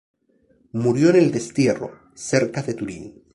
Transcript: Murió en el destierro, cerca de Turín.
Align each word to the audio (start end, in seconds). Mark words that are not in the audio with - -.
Murió 0.71 1.11
en 1.11 1.17
el 1.17 1.31
destierro, 1.31 1.99
cerca 2.15 2.63
de 2.63 2.73
Turín. 2.73 3.23